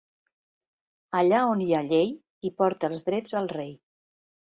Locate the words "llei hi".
1.89-2.51